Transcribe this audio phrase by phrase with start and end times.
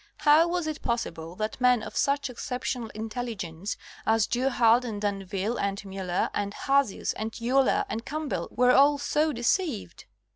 [0.17, 5.57] How was it possible that men of such exceptional intelligence as Du Halde and D'Anville
[5.59, 10.05] and Miiller, and Hazius, and Euler and Campbell were all so deceived